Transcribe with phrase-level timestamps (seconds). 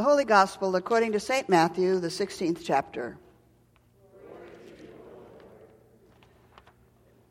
[0.00, 1.46] The Holy Gospel according to St.
[1.46, 3.18] Matthew, the 16th chapter.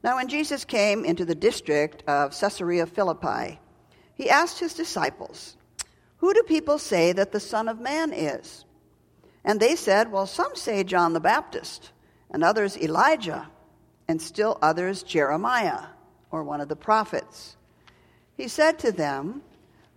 [0.03, 3.60] Now, when Jesus came into the district of Caesarea Philippi,
[4.13, 5.58] he asked his disciples,
[6.18, 8.65] Who do people say that the Son of Man is?
[9.44, 11.92] And they said, Well, some say John the Baptist,
[12.29, 13.49] and others Elijah,
[14.08, 15.86] and still others Jeremiah,
[16.30, 17.55] or one of the prophets.
[18.38, 19.41] He said to them,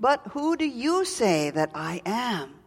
[0.00, 2.60] But who do you say that I am?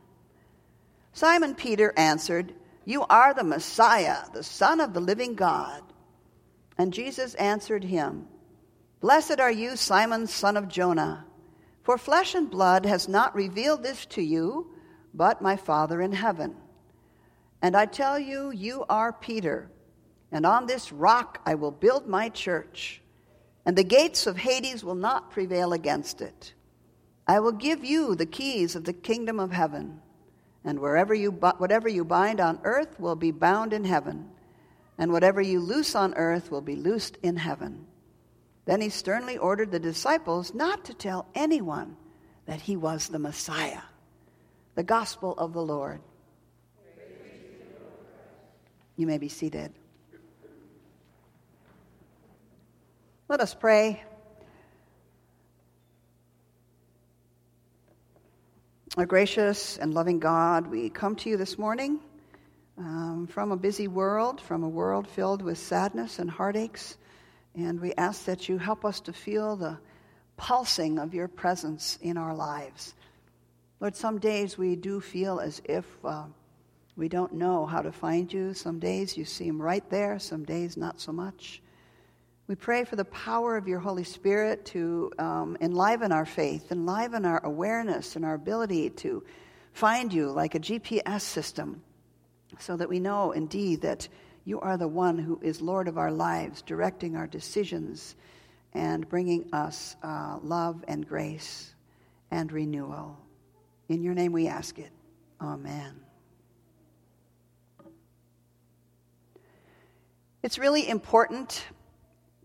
[1.16, 5.82] Simon Peter answered, You are the Messiah, the Son of the living God.
[6.78, 8.28] And Jesus answered him,
[9.00, 11.26] Blessed are you, Simon, son of Jonah,
[11.84, 14.70] for flesh and blood has not revealed this to you,
[15.14, 16.54] but my Father in heaven.
[17.62, 19.72] And I tell you, you are Peter,
[20.34, 23.02] and on this rock I will build my church,
[23.66, 26.54] and the gates of Hades will not prevail against it.
[27.26, 30.02] I will give you the keys of the kingdom of heaven,
[30.66, 34.30] and wherever you, whatever you bind on earth will be bound in heaven
[34.98, 37.86] and whatever you loose on earth will be loosed in heaven.
[38.66, 41.98] Then he sternly ordered the disciples not to tell anyone
[42.46, 43.82] that he was the Messiah.
[44.76, 46.02] The gospel of the Lord.
[48.96, 49.74] You may be seated.
[53.28, 54.04] Let us pray.
[58.98, 62.00] Our gracious and loving God, we come to you this morning
[62.78, 66.98] um, from a busy world, from a world filled with sadness and heartaches.
[67.56, 69.78] And we ask that you help us to feel the
[70.38, 72.96] pulsing of your presence in our lives.
[73.82, 76.24] Lord, some days we do feel as if uh,
[76.96, 78.54] we don't know how to find you.
[78.54, 81.62] Some days you seem right there, some days not so much.
[82.48, 87.26] We pray for the power of your Holy Spirit to um, enliven our faith, enliven
[87.26, 89.24] our awareness and our ability to
[89.74, 91.82] find you like a GPS system
[92.60, 94.08] so that we know indeed that
[94.44, 98.16] you are the one who is Lord of our lives, directing our decisions
[98.76, 101.74] and bringing us uh, love and grace
[102.30, 103.18] and renewal.
[103.90, 104.92] In your name we ask it.
[105.42, 106.00] Amen.
[110.44, 111.66] It's really important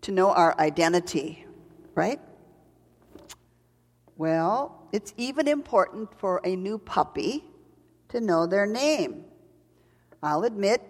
[0.03, 1.45] to know our identity,
[1.95, 2.21] right?
[4.17, 7.45] Well, it's even important for a new puppy
[8.09, 9.25] to know their name.
[10.23, 10.83] I'll admit,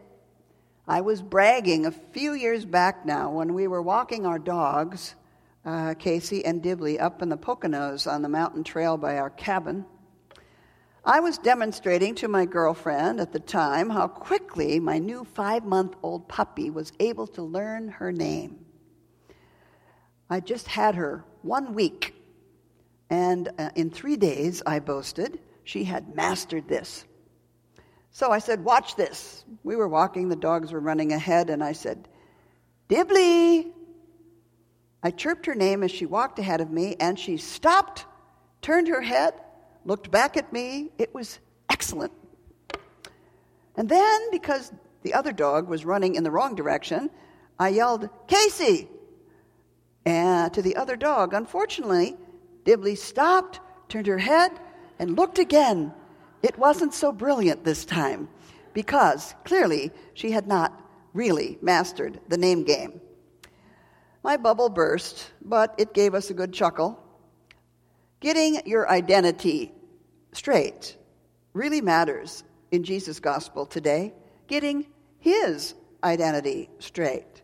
[0.89, 5.15] I was bragging a few years back now when we were walking our dogs,
[5.65, 9.85] uh, Casey and Dibley, up in the Poconos on the mountain trail by our cabin.
[11.05, 15.95] I was demonstrating to my girlfriend at the time how quickly my new five month
[16.03, 18.65] old puppy was able to learn her name.
[20.31, 22.15] I just had her one week,
[23.11, 27.05] and uh, in three days, I boasted, she had mastered this.
[28.13, 29.45] So I said, Watch this.
[29.65, 32.09] We were walking, the dogs were running ahead, and I said,
[32.89, 33.73] Dibley.
[35.03, 38.05] I chirped her name as she walked ahead of me, and she stopped,
[38.63, 39.35] turned her head,
[39.85, 40.91] looked back at me.
[40.99, 41.39] It was
[41.71, 42.13] excellent.
[43.77, 44.71] And then, because
[45.03, 47.11] the other dog was running in the wrong direction,
[47.59, 48.89] I yelled, Casey!
[50.11, 51.33] And to the other dog.
[51.35, 52.17] Unfortunately,
[52.65, 54.51] Dibley stopped, turned her head,
[54.99, 55.95] and looked again.
[56.43, 58.29] It wasn't so brilliant this time
[58.75, 60.73] because clearly she had not
[61.13, 63.01] really mastered the name game.
[64.25, 67.01] My bubble burst, but it gave us a good chuckle.
[68.19, 69.73] Getting your identity
[70.33, 70.97] straight
[71.53, 72.43] really matters
[72.73, 74.13] in Jesus' gospel today.
[74.49, 74.87] Getting
[75.21, 77.40] his identity straight.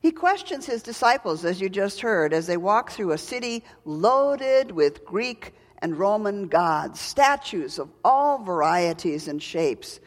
[0.00, 4.70] He questions his disciples, as you just heard, as they walk through a city loaded
[4.70, 10.00] with Greek and Roman gods, statues of all varieties and shapes.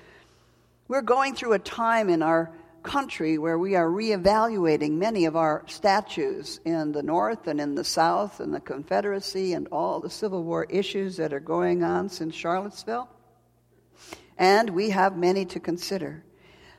[0.87, 5.63] We're going through a time in our country where we are reevaluating many of our
[5.67, 10.43] statues in the North and in the South and the Confederacy and all the Civil
[10.43, 13.09] War issues that are going on since Charlottesville.
[14.37, 16.23] And we have many to consider.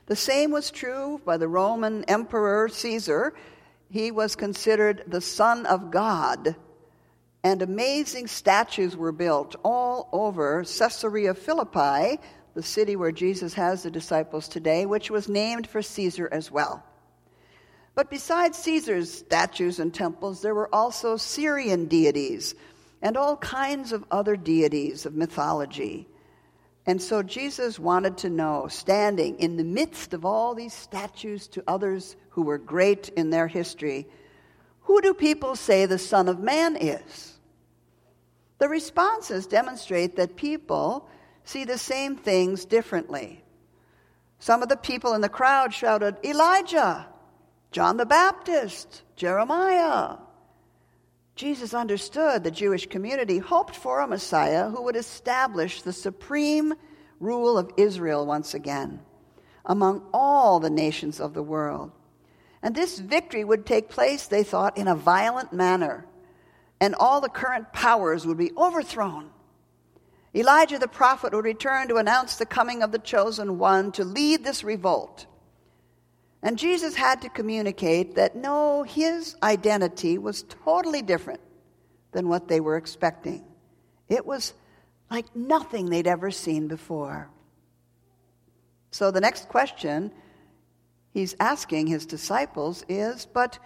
[0.07, 3.33] The same was true by the Roman Emperor Caesar.
[3.89, 6.55] He was considered the Son of God
[7.45, 12.19] and amazing statues were built all over Caesarea Philippi,
[12.55, 16.83] the city where Jesus has the disciples today, which was named for Caesar as well.
[17.93, 22.55] But besides Caesar's statues and temples, there were also Syrian deities
[23.03, 26.07] and all kinds of other deities of mythology.
[26.87, 31.63] And so Jesus wanted to know, standing in the midst of all these statues to
[31.67, 34.07] others who were great in their history,
[34.81, 37.39] who do people say the Son of Man is?
[38.59, 41.09] The responses demonstrate that people
[41.43, 43.43] see the same things differently.
[44.37, 47.07] Some of the people in the crowd shouted, Elijah,
[47.71, 50.17] John the Baptist, Jeremiah.
[51.35, 56.73] Jesus understood the Jewish community hoped for a Messiah who would establish the supreme
[57.19, 59.01] rule of Israel once again
[59.65, 61.91] among all the nations of the world.
[62.61, 66.05] And this victory would take place, they thought, in a violent manner,
[66.79, 69.29] and all the current powers would be overthrown.
[70.33, 74.43] Elijah the prophet would return to announce the coming of the chosen one to lead
[74.43, 75.25] this revolt.
[76.45, 81.41] And Jesus had to communicate that no, his identity was totally different
[82.11, 83.43] than what they were expecting.
[84.09, 84.53] It was
[85.09, 87.31] like nothing they'd ever seen before.
[88.91, 90.11] So the next question
[91.15, 93.57] he's asking his disciples is But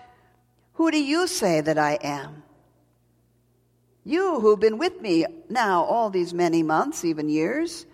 [0.76, 2.44] who do you say that I am?
[4.06, 7.86] You who've been with me now all these many months, even years.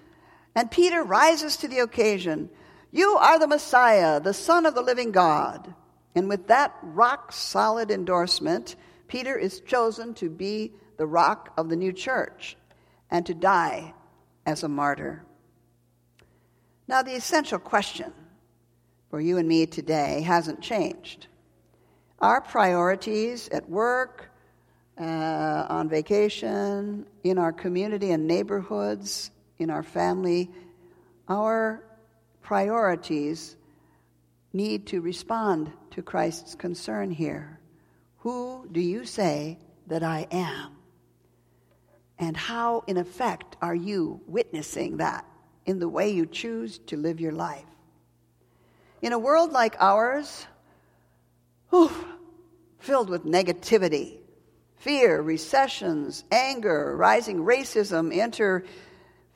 [0.53, 2.51] And Peter rises to the occasion.
[2.95, 5.73] You are the Messiah, the Son of the living God.
[6.15, 8.77] And with that rock solid endorsement,
[9.09, 12.55] Peter is chosen to be the rock of the new church
[13.11, 13.93] and to die
[14.45, 15.25] as a martyr.
[16.87, 18.13] Now, the essential question
[19.09, 21.27] for you and me today hasn't changed.
[22.19, 24.31] Our priorities at work,
[24.97, 30.49] uh, on vacation, in our community and neighborhoods, in our family,
[31.27, 31.83] our
[32.45, 33.57] priorities
[34.53, 37.59] need to respond to Christ's concern here.
[38.19, 39.57] Who do you say
[39.87, 40.77] that I am?
[42.19, 45.25] And how, in effect, are you witnessing that
[45.65, 47.65] in the way you choose to live your life?
[49.01, 50.45] In a world like ours,
[52.77, 54.19] filled with negativity,
[54.75, 58.65] fear, recessions, anger, rising racism, enter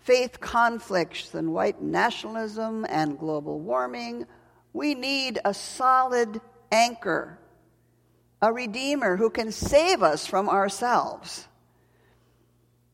[0.02, 4.26] faith conflicts and white nationalism and global warming,
[4.74, 6.42] we need a solid
[6.72, 7.40] anchor,
[8.42, 11.48] a redeemer who can save us from ourselves.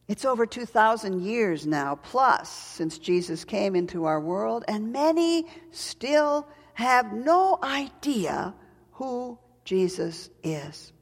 [0.07, 6.47] It's over 2,000 years now, plus, since Jesus came into our world, and many still
[6.75, 8.53] have no idea
[8.93, 10.93] who Jesus is.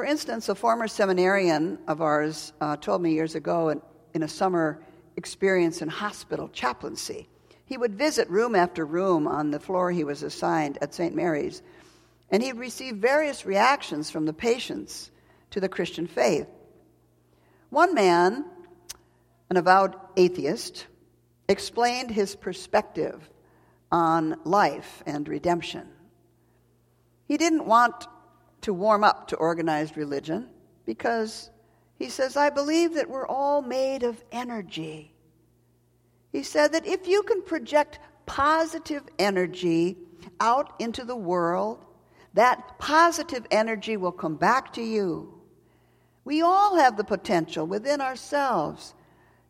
[0.00, 3.82] For instance, a former seminarian of ours uh, told me years ago in,
[4.14, 4.82] in a summer
[5.18, 7.28] experience in hospital chaplaincy,
[7.66, 11.14] he would visit room after room on the floor he was assigned at St.
[11.14, 11.60] Mary's,
[12.30, 15.10] and he received various reactions from the patients
[15.50, 16.48] to the Christian faith.
[17.68, 18.46] One man,
[19.50, 20.86] an avowed atheist,
[21.46, 23.28] explained his perspective
[23.92, 25.86] on life and redemption.
[27.28, 28.06] He didn't want
[28.62, 30.48] to warm up to organized religion
[30.84, 31.50] because
[31.98, 35.12] he says, I believe that we're all made of energy.
[36.32, 39.98] He said that if you can project positive energy
[40.40, 41.84] out into the world,
[42.34, 45.40] that positive energy will come back to you.
[46.24, 48.94] We all have the potential within ourselves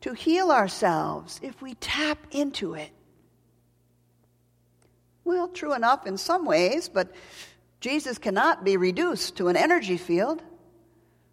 [0.00, 2.90] to heal ourselves if we tap into it.
[5.24, 7.12] Well, true enough in some ways, but
[7.80, 10.42] Jesus cannot be reduced to an energy field,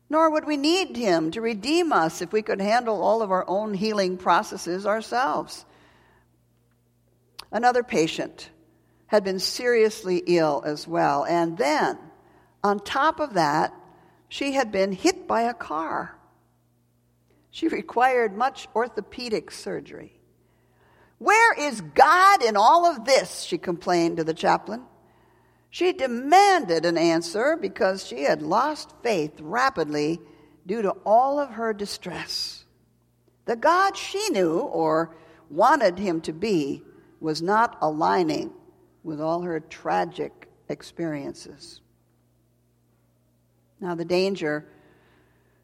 [0.10, 3.44] nor would we need him to redeem us if we could handle all of our
[3.48, 5.66] own healing processes ourselves.
[7.52, 8.50] Another patient
[9.08, 11.98] had been seriously ill as well, and then,
[12.64, 13.74] on top of that,
[14.30, 16.18] she had been hit by a car.
[17.52, 20.14] She required much orthopedic surgery.
[21.18, 23.42] Where is God in all of this?
[23.42, 24.84] She complained to the chaplain.
[25.78, 30.20] She demanded an answer because she had lost faith rapidly
[30.66, 32.66] due to all of her distress.
[33.46, 35.16] The God she knew or
[35.52, 36.82] wanted him to be
[37.20, 38.54] was not aligning
[39.04, 41.80] with all her tragic experiences.
[43.80, 44.66] Now, the danger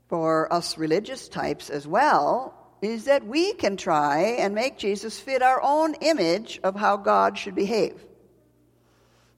[0.10, 2.54] for us religious types as well
[2.84, 7.36] is that we can try and make Jesus fit our own image of how God
[7.36, 8.00] should behave.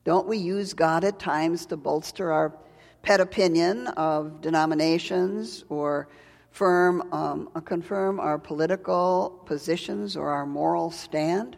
[0.05, 2.55] Don't we use God at times to bolster our
[3.01, 6.07] pet opinion of denominations or
[6.51, 11.57] firm, um, confirm our political positions or our moral stand?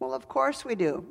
[0.00, 1.06] Well, of course we do.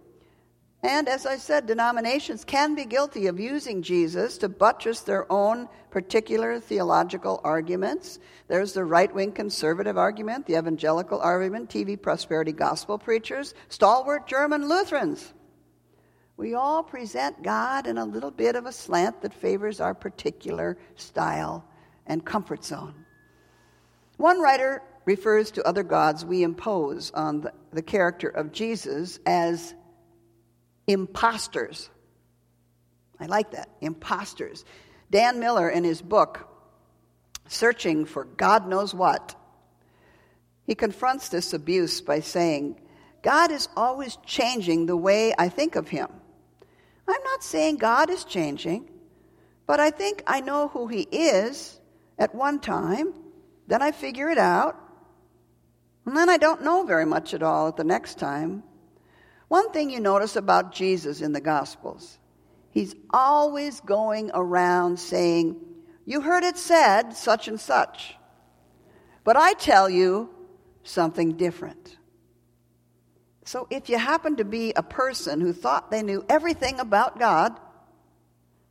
[0.84, 5.70] And as I said, denominations can be guilty of using Jesus to buttress their own
[5.90, 8.20] particular theological arguments.
[8.50, 14.68] There's the right wing conservative argument, the evangelical argument, TV prosperity gospel preachers, stalwart German
[14.68, 15.34] Lutherans.
[16.38, 20.78] We all present God in a little bit of a slant that favors our particular
[20.96, 21.64] style
[22.06, 22.94] and comfort zone.
[24.18, 29.74] One writer refers to other gods we impose on the, the character of Jesus as
[30.88, 31.90] impostors.
[33.20, 34.66] I like that, impostors.
[35.12, 36.50] Don Miller, in his book,
[37.48, 39.36] Searching for God Knows What,
[40.66, 42.82] he confronts this abuse by saying,
[43.22, 46.10] God is always changing the way I think of him.
[47.08, 48.90] I'm not saying God is changing,
[49.68, 51.80] but I think I know who he is
[52.18, 53.14] at one time,
[53.68, 54.80] then I figure it out,
[56.06, 58.64] and then I don't know very much at all at the next time.
[59.48, 62.18] One thing you notice about Jesus in the Gospels,
[62.72, 65.60] he's always going around saying,
[66.06, 68.16] You heard it said, such and such.
[69.24, 70.30] But I tell you
[70.84, 71.98] something different.
[73.46, 77.58] So if you happen to be a person who thought they knew everything about God,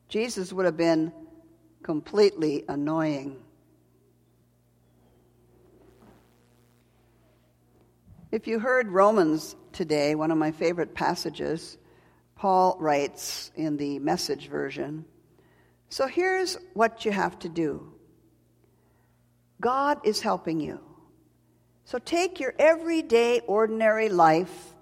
[0.08, 1.12] Jesus would have been
[1.84, 3.36] completely annoying.
[8.32, 11.78] If you heard Romans today, one of my favorite passages,
[12.34, 15.04] Paul writes in the message version
[15.88, 17.92] So here's what you have to do
[19.60, 20.80] God is helping you.
[21.84, 24.74] So take your everyday, ordinary life.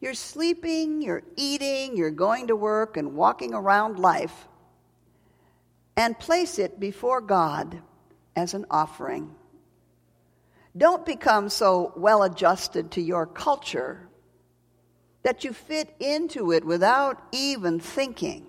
[0.00, 4.48] You're sleeping, you're eating, you're going to work, and walking around life,
[5.96, 7.80] and place it before God
[8.36, 9.34] as an offering.
[10.76, 14.08] Don't become so well adjusted to your culture
[15.22, 18.46] that you fit into it without even thinking.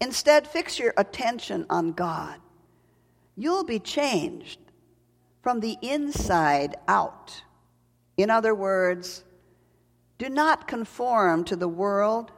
[0.00, 2.40] Instead, fix your attention on God.
[3.36, 4.58] You'll be changed
[5.46, 7.44] from the inside out.
[8.16, 9.22] In other words,
[10.18, 12.32] do not conform to the world,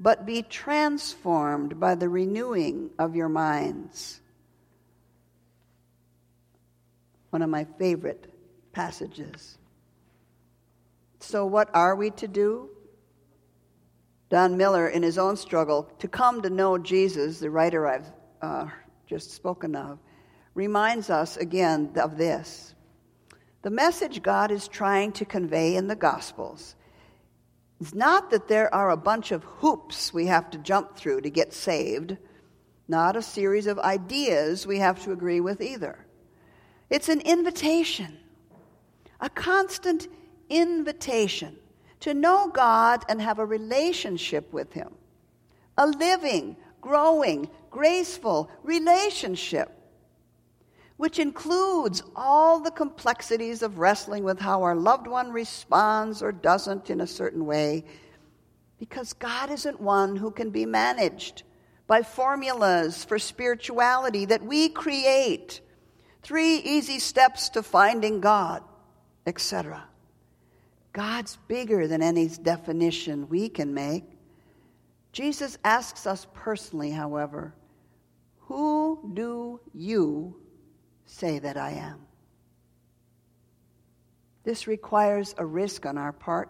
[0.00, 4.20] but be transformed by the renewing of your minds
[7.30, 8.26] one of my favorite
[8.72, 9.56] passages.
[11.20, 12.70] So, what are we to do?
[14.30, 18.12] Don Miller, in his own struggle to come to know Jesus, the writer I've
[18.42, 18.66] uh,
[19.06, 20.00] just spoken of,
[20.58, 22.74] reminds us again of this.
[23.62, 26.74] The message God is trying to convey in the Gospels
[27.80, 31.30] is not that there are a bunch of hoops we have to jump through to
[31.30, 32.16] get saved,
[32.88, 35.96] not a series of ideas we have to agree with either.
[36.90, 38.18] It's an invitation,
[39.20, 40.08] a constant
[40.50, 41.56] invitation
[42.00, 44.92] to know God and have a relationship with Him.
[45.76, 49.77] A living, growing, graceful relationship,
[50.98, 56.90] which includes all the complexities of wrestling with how our loved one responds or doesn't
[56.90, 57.84] in a certain way,
[58.78, 61.42] because God isn't one who can be managed
[61.86, 65.62] by formulas for spirituality that we create
[66.22, 68.62] Three easy steps to finding God,
[69.26, 69.84] etc.
[70.92, 74.04] God's bigger than any definition we can make.
[75.12, 77.54] Jesus asks us personally, however,
[78.40, 80.36] Who do you
[81.08, 82.00] say that I am?
[84.44, 86.48] This requires a risk on our part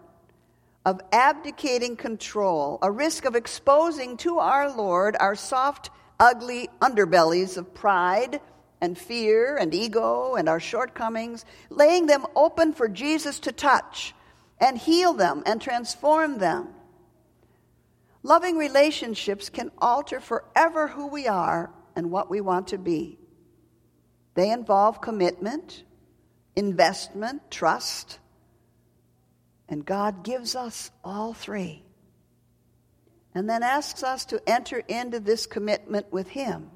[0.85, 5.89] of abdicating control, a risk of exposing to our Lord our soft,
[6.19, 8.39] ugly underbellies of pride
[8.81, 14.15] and fear and ego and our shortcomings, laying them open for Jesus to touch
[14.59, 16.69] and heal them and transform them.
[18.23, 23.18] Loving relationships can alter forever who we are and what we want to be.
[24.39, 25.83] They involve commitment,
[26.55, 28.19] investment, trust,
[29.67, 31.83] and God gives us all three.
[33.35, 36.71] And then asks us to enter into this commitment with Him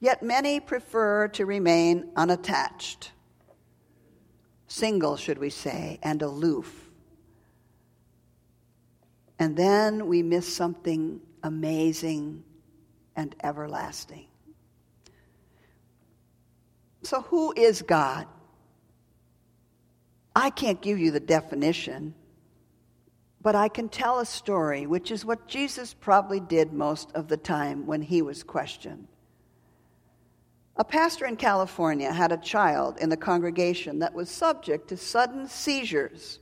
[0.00, 3.12] Yet many prefer to remain unattached,
[4.66, 6.90] single, should we say, and aloof.
[9.38, 12.44] And then we miss something amazing
[13.14, 14.28] and everlasting.
[17.06, 18.26] So, who is God?
[20.34, 22.14] I can't give you the definition,
[23.40, 27.36] but I can tell a story, which is what Jesus probably did most of the
[27.36, 29.06] time when he was questioned.
[30.76, 35.46] A pastor in California had a child in the congregation that was subject to sudden
[35.46, 36.40] seizures.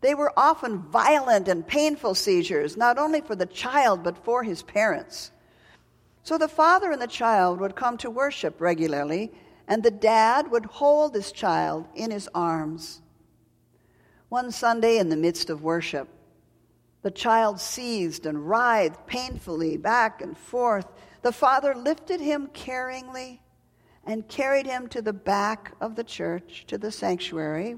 [0.00, 4.62] They were often violent and painful seizures, not only for the child, but for his
[4.62, 5.32] parents.
[6.22, 9.32] So the father and the child would come to worship regularly,
[9.68, 13.02] and the dad would hold his child in his arms.
[14.28, 16.08] One Sunday, in the midst of worship,
[17.02, 20.86] the child seized and writhed painfully back and forth
[21.26, 23.40] the father lifted him caringly,
[24.04, 27.76] and carried him to the back of the church, to the sanctuary,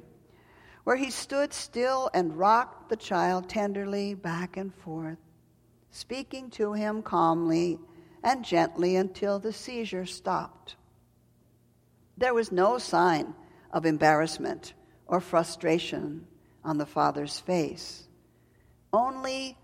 [0.85, 5.17] where he stood still and rocked the child tenderly back and forth,
[5.91, 7.79] speaking to him calmly
[8.23, 10.77] and gently until the seizure stopped.
[12.19, 13.33] There was no sign
[13.73, 14.75] of embarrassment
[15.07, 16.27] or frustration
[16.65, 18.09] on the father's face,
[18.93, 19.57] only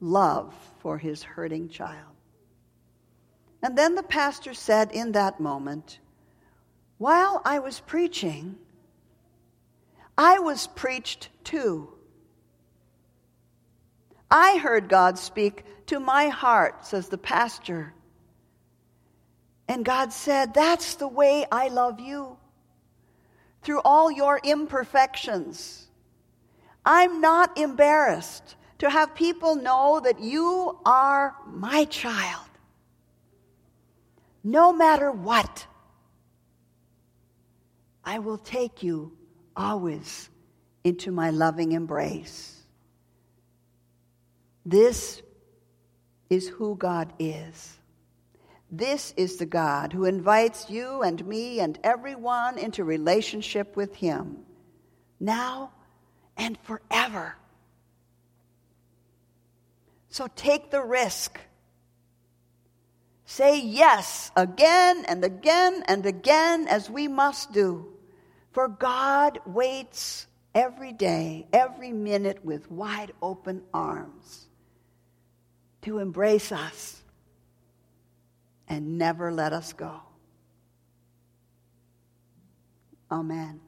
[0.00, 2.14] love for his hurting child.
[3.62, 5.98] And then the pastor said in that moment,
[6.98, 8.56] While I was preaching,
[10.16, 11.92] I was preached to.
[14.30, 17.92] I heard God speak to my heart, says the pastor.
[19.68, 22.36] And God said, That's the way I love you.
[23.62, 25.88] Through all your imperfections,
[26.84, 32.48] I'm not embarrassed to have people know that you are my child
[34.44, 35.66] no matter what.
[38.04, 39.12] I will take you
[39.54, 40.30] always
[40.84, 42.62] into my loving embrace.
[44.64, 45.20] This
[46.30, 47.77] is who God is.
[48.70, 54.38] This is the God who invites you and me and everyone into relationship with Him,
[55.18, 55.72] now
[56.36, 57.36] and forever.
[60.10, 61.38] So take the risk
[63.30, 67.92] Say yes again and again and again, as we must do.
[68.52, 74.46] For God waits every day, every minute with wide open arms
[75.82, 77.02] to embrace us
[78.68, 80.00] and never let us go.
[83.10, 83.60] Amen.